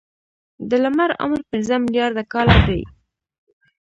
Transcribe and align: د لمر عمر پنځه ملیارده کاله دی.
د 0.69 0.71
لمر 0.83 1.11
عمر 1.21 1.41
پنځه 1.49 1.75
ملیارده 1.85 2.23
کاله 2.33 2.57
دی. 2.67 2.81